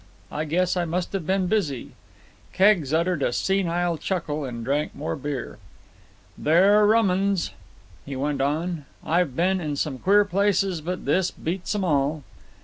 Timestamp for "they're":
6.35-6.87